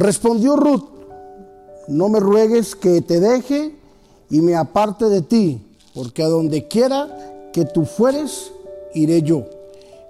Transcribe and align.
Respondió 0.00 0.56
Ruth, 0.56 0.84
no 1.88 2.08
me 2.08 2.20
ruegues 2.20 2.74
que 2.74 3.02
te 3.02 3.20
deje 3.20 3.76
y 4.30 4.40
me 4.40 4.56
aparte 4.56 5.10
de 5.10 5.20
ti, 5.20 5.60
porque 5.94 6.22
a 6.22 6.28
donde 6.28 6.66
quiera 6.68 7.50
que 7.52 7.66
tú 7.66 7.84
fueres, 7.84 8.50
iré 8.94 9.20
yo. 9.20 9.44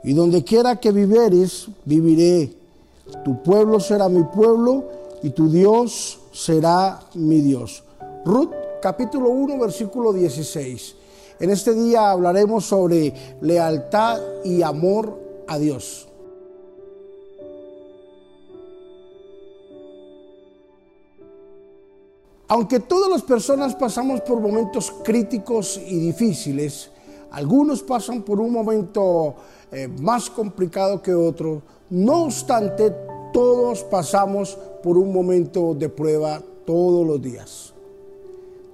Y 0.04 0.12
donde 0.12 0.44
quiera 0.44 0.76
que 0.76 0.92
viveres, 0.92 1.66
viviré. 1.84 2.52
Tu 3.24 3.42
pueblo 3.42 3.80
será 3.80 4.08
mi 4.08 4.22
pueblo 4.22 4.84
y 5.24 5.30
tu 5.30 5.50
Dios 5.50 6.20
será 6.32 7.00
mi 7.14 7.40
Dios. 7.40 7.82
Ruth 8.24 8.52
capítulo 8.80 9.30
1 9.30 9.58
versículo 9.58 10.12
16. 10.12 10.94
En 11.40 11.50
este 11.50 11.74
día 11.74 12.12
hablaremos 12.12 12.64
sobre 12.64 13.12
lealtad 13.40 14.20
y 14.44 14.62
amor 14.62 15.18
a 15.48 15.58
Dios. 15.58 16.06
Aunque 22.50 22.80
todas 22.80 23.08
las 23.08 23.22
personas 23.22 23.76
pasamos 23.76 24.22
por 24.22 24.40
momentos 24.40 24.92
críticos 25.04 25.80
y 25.86 26.00
difíciles, 26.00 26.90
algunos 27.30 27.80
pasan 27.80 28.22
por 28.22 28.40
un 28.40 28.50
momento 28.52 29.36
eh, 29.70 29.86
más 29.86 30.28
complicado 30.28 31.00
que 31.00 31.14
otro, 31.14 31.62
no 31.90 32.24
obstante, 32.24 32.92
todos 33.32 33.84
pasamos 33.84 34.58
por 34.82 34.98
un 34.98 35.12
momento 35.12 35.74
de 35.74 35.88
prueba 35.90 36.42
todos 36.66 37.06
los 37.06 37.22
días. 37.22 37.72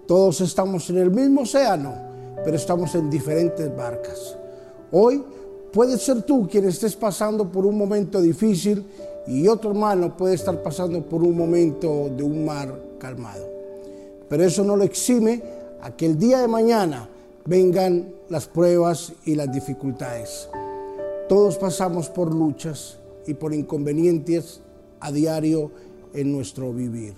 Todos 0.07 0.41
estamos 0.41 0.89
en 0.89 0.97
el 0.97 1.11
mismo 1.11 1.43
océano, 1.43 1.93
pero 2.43 2.57
estamos 2.57 2.95
en 2.95 3.11
diferentes 3.11 3.77
barcas. 3.77 4.39
Hoy 4.91 5.23
puede 5.71 5.99
ser 5.99 6.23
tú 6.23 6.49
quien 6.49 6.67
estés 6.67 6.97
pasando 6.97 7.53
por 7.53 7.67
un 7.67 7.77
momento 7.77 8.23
difícil 8.23 8.87
y 9.27 9.47
otro 9.49 9.73
hermano 9.73 10.17
puede 10.17 10.35
estar 10.35 10.63
pasando 10.63 11.03
por 11.03 11.23
un 11.23 11.37
momento 11.37 12.09
de 12.09 12.23
un 12.23 12.43
mar 12.47 12.75
calmado. 12.99 13.56
Pero 14.29 14.45
eso 14.45 14.65
no 14.65 14.77
lo 14.77 14.85
exime 14.85 15.43
a 15.83 15.91
que 15.91 16.07
el 16.07 16.19
día 16.19 16.41
de 16.41 16.49
mañana 16.49 17.09
vengan 17.45 18.13
las 18.29 18.47
pruebas 18.47 19.13
y 19.25 19.35
las 19.35 19.53
dificultades. 19.53 20.49
Todos 21.29 21.57
pasamos 21.57 22.09
por 22.09 22.35
luchas 22.35 22.99
y 23.27 23.35
por 23.35 23.55
inconvenientes 23.55 24.61
a 25.01 25.13
diario 25.13 25.71
en 26.13 26.33
nuestro 26.33 26.73
vivir. 26.73 27.15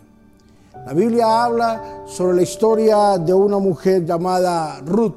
La 0.86 0.92
Biblia 0.92 1.44
habla 1.44 2.04
sobre 2.06 2.36
la 2.36 2.42
historia 2.42 3.18
de 3.18 3.32
una 3.32 3.58
mujer 3.58 4.04
llamada 4.04 4.80
Ruth, 4.80 5.14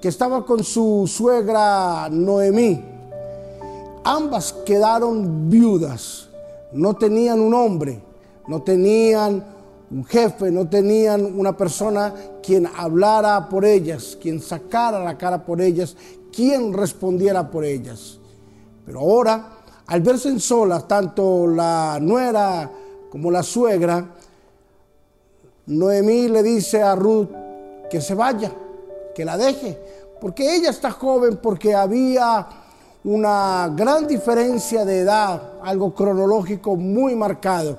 que 0.00 0.08
estaba 0.08 0.44
con 0.44 0.64
su 0.64 1.06
suegra 1.06 2.08
Noemí. 2.10 2.82
Ambas 4.04 4.52
quedaron 4.64 5.48
viudas, 5.50 6.28
no 6.72 6.94
tenían 6.94 7.40
un 7.40 7.54
hombre, 7.54 8.00
no 8.48 8.62
tenían 8.62 9.44
un 9.90 10.04
jefe, 10.04 10.50
no 10.50 10.68
tenían 10.68 11.24
una 11.24 11.56
persona 11.56 12.14
quien 12.42 12.66
hablara 12.66 13.48
por 13.48 13.64
ellas, 13.64 14.16
quien 14.20 14.40
sacara 14.40 15.02
la 15.02 15.18
cara 15.18 15.44
por 15.44 15.60
ellas, 15.60 15.96
quien 16.32 16.72
respondiera 16.72 17.50
por 17.50 17.64
ellas. 17.64 18.18
Pero 18.86 19.00
ahora, 19.00 19.58
al 19.86 20.00
verse 20.00 20.28
en 20.28 20.38
solas, 20.38 20.86
tanto 20.86 21.46
la 21.48 21.98
nuera 22.00 22.70
como 23.10 23.30
la 23.30 23.42
suegra, 23.42 24.14
Noemí 25.66 26.28
le 26.28 26.42
dice 26.42 26.82
a 26.82 26.94
Ruth 26.94 27.28
que 27.90 28.00
se 28.00 28.14
vaya, 28.14 28.52
que 29.14 29.24
la 29.24 29.36
deje, 29.36 29.76
porque 30.20 30.54
ella 30.54 30.70
está 30.70 30.92
joven, 30.92 31.38
porque 31.42 31.74
había 31.74 32.46
una 33.02 33.72
gran 33.74 34.06
diferencia 34.06 34.84
de 34.84 35.00
edad, 35.00 35.54
algo 35.62 35.92
cronológico 35.92 36.76
muy 36.76 37.16
marcado, 37.16 37.78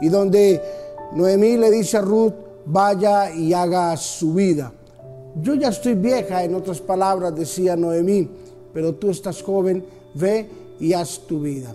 y 0.00 0.08
donde 0.08 0.83
Noemí 1.14 1.56
le 1.56 1.70
dice 1.70 1.96
a 1.98 2.00
Ruth, 2.00 2.34
vaya 2.66 3.32
y 3.32 3.52
haga 3.52 3.96
su 3.96 4.34
vida. 4.34 4.72
Yo 5.40 5.54
ya 5.54 5.68
estoy 5.68 5.94
vieja, 5.94 6.44
en 6.44 6.54
otras 6.54 6.80
palabras 6.80 7.34
decía 7.34 7.76
Noemí, 7.76 8.28
pero 8.72 8.94
tú 8.94 9.10
estás 9.10 9.42
joven, 9.42 9.84
ve 10.14 10.48
y 10.80 10.92
haz 10.92 11.20
tu 11.20 11.40
vida. 11.40 11.74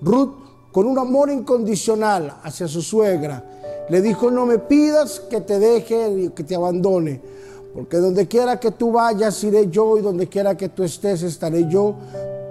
Ruth, 0.00 0.30
con 0.72 0.86
un 0.86 0.98
amor 0.98 1.30
incondicional 1.30 2.32
hacia 2.42 2.68
su 2.68 2.80
suegra, 2.80 3.44
le 3.88 4.00
dijo, 4.00 4.30
no 4.30 4.46
me 4.46 4.58
pidas 4.58 5.18
que 5.18 5.40
te 5.40 5.58
deje 5.58 6.10
y 6.10 6.28
que 6.28 6.44
te 6.44 6.54
abandone, 6.54 7.20
porque 7.74 7.96
donde 7.96 8.28
quiera 8.28 8.60
que 8.60 8.70
tú 8.70 8.92
vayas 8.92 9.42
iré 9.42 9.68
yo 9.68 9.98
y 9.98 10.00
donde 10.00 10.28
quiera 10.28 10.56
que 10.56 10.68
tú 10.68 10.84
estés 10.84 11.22
estaré 11.22 11.68
yo. 11.68 11.94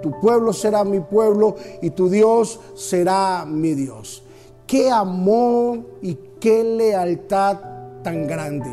Tu 0.02 0.18
pueblo 0.20 0.52
será 0.52 0.84
mi 0.84 1.00
pueblo 1.00 1.56
y 1.82 1.90
tu 1.90 2.08
Dios 2.08 2.58
será 2.74 3.44
mi 3.46 3.74
Dios. 3.74 4.22
Qué 4.70 4.88
amor 4.88 5.80
y 6.00 6.16
qué 6.38 6.62
lealtad 6.62 7.58
tan 8.04 8.24
grande 8.28 8.70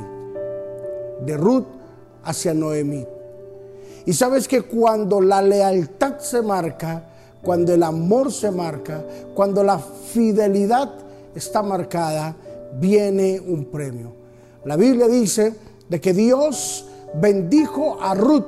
de 1.26 1.36
Ruth 1.36 1.66
hacia 2.24 2.54
Noemí. 2.54 3.04
Y 4.06 4.14
sabes 4.14 4.48
que 4.48 4.62
cuando 4.62 5.20
la 5.20 5.42
lealtad 5.42 6.20
se 6.20 6.44
marca, 6.44 7.02
cuando 7.42 7.74
el 7.74 7.82
amor 7.82 8.32
se 8.32 8.52
marca, 8.52 9.04
cuando 9.34 9.64
la 9.64 9.80
fidelidad 9.80 10.92
está 11.34 11.64
marcada, 11.64 12.36
viene 12.80 13.40
un 13.40 13.66
premio. 13.66 14.12
La 14.66 14.76
Biblia 14.76 15.08
dice 15.08 15.56
de 15.90 16.00
que 16.00 16.14
Dios 16.14 16.86
bendijo 17.16 18.00
a 18.00 18.14
Ruth 18.14 18.46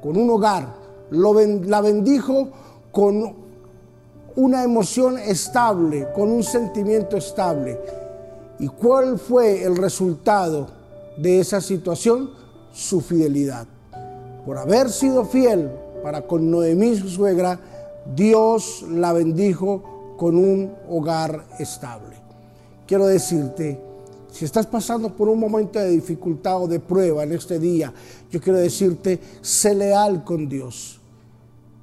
con 0.00 0.16
un 0.16 0.30
hogar, 0.30 0.68
la 1.10 1.80
bendijo 1.80 2.50
con 2.92 3.45
una 4.36 4.62
emoción 4.62 5.18
estable, 5.18 6.08
con 6.14 6.30
un 6.30 6.42
sentimiento 6.42 7.16
estable. 7.16 7.80
¿Y 8.58 8.68
cuál 8.68 9.18
fue 9.18 9.64
el 9.64 9.76
resultado 9.76 10.68
de 11.16 11.40
esa 11.40 11.60
situación? 11.62 12.30
Su 12.72 13.00
fidelidad. 13.00 13.66
Por 14.44 14.58
haber 14.58 14.90
sido 14.90 15.24
fiel 15.24 15.70
para 16.02 16.22
con 16.22 16.50
Noemí, 16.50 16.96
su 16.96 17.08
suegra, 17.08 17.58
Dios 18.14 18.84
la 18.90 19.12
bendijo 19.14 20.14
con 20.18 20.36
un 20.36 20.72
hogar 20.88 21.46
estable. 21.58 22.16
Quiero 22.86 23.06
decirte, 23.06 23.80
si 24.30 24.44
estás 24.44 24.66
pasando 24.66 25.16
por 25.16 25.30
un 25.30 25.40
momento 25.40 25.78
de 25.78 25.88
dificultad 25.88 26.62
o 26.62 26.68
de 26.68 26.78
prueba 26.78 27.24
en 27.24 27.32
este 27.32 27.58
día, 27.58 27.92
yo 28.30 28.40
quiero 28.40 28.58
decirte, 28.58 29.18
sé 29.40 29.74
leal 29.74 30.24
con 30.24 30.46
Dios 30.46 31.00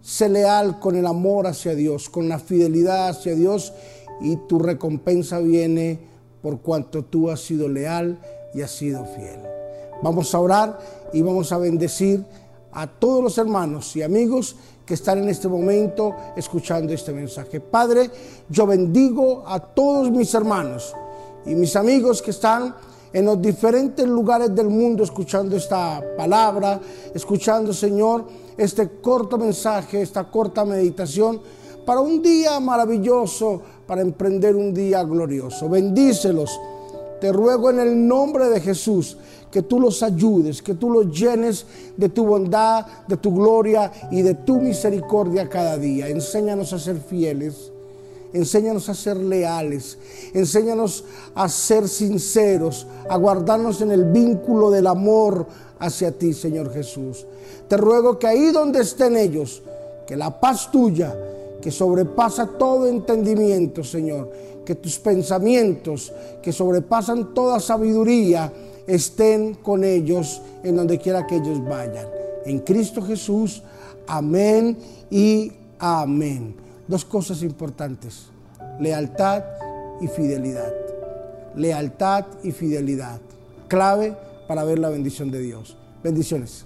Sé 0.04 0.28
leal 0.28 0.82
con 0.82 0.98
el 0.98 1.08
amor 1.08 1.48
hacia 1.48 1.76
Dios, 1.76 2.10
con 2.10 2.28
la 2.28 2.38
fidelidad 2.38 3.08
hacia 3.08 3.36
Dios 3.36 3.72
y 4.20 4.36
tu 4.36 4.60
recompensa 4.60 5.40
viene 5.40 5.98
por 6.42 6.60
cuanto 6.60 7.06
tú 7.06 7.30
has 7.30 7.40
sido 7.40 7.70
leal 7.70 8.20
y 8.54 8.62
has 8.62 8.72
sido 8.72 9.06
fiel. 9.06 9.40
Vamos 10.04 10.36
a 10.36 10.40
orar 10.42 10.78
y 11.14 11.22
vamos 11.22 11.54
a 11.54 11.58
bendecir 11.58 12.26
a 12.74 12.86
todos 12.86 13.24
los 13.24 13.38
hermanos 13.38 13.96
y 13.96 14.02
amigos 14.02 14.58
que 14.86 14.96
están 14.96 15.20
en 15.20 15.30
este 15.30 15.48
momento 15.48 16.14
escuchando 16.36 16.92
este 16.92 17.14
mensaje. 17.14 17.62
Padre, 17.62 18.12
yo 18.50 18.68
bendigo 18.68 19.46
a 19.48 19.58
todos 19.58 20.12
mis 20.12 20.34
hermanos 20.34 20.94
y 21.46 21.56
mis 21.56 21.78
amigos 21.78 22.22
que 22.22 22.32
están 22.32 22.76
en 23.14 23.26
los 23.26 23.42
diferentes 23.42 24.08
lugares 24.08 24.54
del 24.54 24.68
mundo 24.68 25.04
escuchando 25.04 25.56
esta 25.56 26.04
palabra, 26.18 26.82
escuchando, 27.14 27.72
Señor, 27.72 28.26
este 28.58 28.90
corto 29.02 29.38
mensaje, 29.38 30.02
esta 30.02 30.30
corta 30.30 30.66
meditación 30.66 31.40
para 31.86 32.02
un 32.02 32.22
día 32.22 32.60
maravilloso, 32.60 33.62
para 33.86 34.02
emprender 34.02 34.56
un 34.56 34.74
día 34.74 35.04
glorioso. 35.04 35.70
Bendícelos. 35.70 36.60
Te 37.22 37.32
ruego 37.32 37.70
en 37.70 37.80
el 37.80 38.08
nombre 38.08 38.50
de 38.50 38.60
Jesús 38.60 39.18
que 39.52 39.62
tú 39.62 39.80
los 39.80 40.02
ayudes, 40.02 40.62
que 40.62 40.74
tú 40.74 40.90
los 40.90 41.12
llenes 41.12 41.66
de 41.96 42.10
tu 42.10 42.26
bondad, 42.26 42.86
de 43.08 43.18
tu 43.18 43.34
gloria 43.34 43.92
y 44.12 44.24
de 44.24 44.34
tu 44.34 44.60
misericordia 44.60 45.48
cada 45.48 45.78
día. 45.78 46.08
Enséñanos 46.08 46.74
a 46.74 46.80
ser 46.80 46.98
fieles 46.98 47.73
Enséñanos 48.34 48.90
a 48.90 48.96
ser 48.96 49.18
leales. 49.18 49.98
Enséñanos 50.34 51.06
a 51.36 51.48
ser 51.48 51.88
sinceros, 51.88 52.88
a 53.08 53.16
guardarnos 53.18 53.82
en 53.82 53.92
el 53.92 54.06
vínculo 54.06 54.72
del 54.72 54.88
amor 54.88 55.46
hacia 55.80 56.12
ti, 56.12 56.34
Señor 56.34 56.74
Jesús. 56.74 57.28
Te 57.68 57.78
ruego 57.78 58.18
que 58.18 58.28
ahí 58.28 58.52
donde 58.52 58.82
estén 58.82 59.18
ellos, 59.18 59.62
que 60.08 60.18
la 60.18 60.40
paz 60.40 60.72
tuya, 60.72 61.16
que 61.62 61.70
sobrepasa 61.70 62.48
todo 62.58 62.88
entendimiento, 62.88 63.84
Señor, 63.84 64.32
que 64.66 64.76
tus 64.76 64.98
pensamientos, 64.98 66.12
que 66.42 66.52
sobrepasan 66.52 67.36
toda 67.36 67.60
sabiduría, 67.60 68.52
estén 68.88 69.56
con 69.56 69.84
ellos 69.84 70.42
en 70.64 70.76
donde 70.76 70.98
quiera 70.98 71.28
que 71.28 71.36
ellos 71.36 71.64
vayan. 71.64 72.08
En 72.46 72.60
Cristo 72.60 73.02
Jesús, 73.02 73.62
amén 74.08 74.76
y 75.12 75.52
amén 75.78 76.63
dos 76.88 77.06
cosas 77.06 77.44
importantes, 77.44 78.28
lealtad 78.80 79.44
y 80.02 80.08
fidelidad. 80.08 80.74
Lealtad 81.56 82.26
y 82.44 82.52
fidelidad, 82.52 83.22
clave 83.68 84.18
para 84.48 84.64
ver 84.64 84.80
la 84.80 84.90
bendición 84.90 85.30
de 85.30 85.40
Dios. 85.40 85.78
Bendiciones. 86.04 86.66